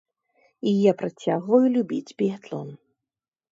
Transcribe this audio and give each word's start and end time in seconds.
І 0.71 0.73
я 0.83 0.93
працягваю 1.01 1.65
любіць 1.77 2.15
біятлон. 2.25 2.75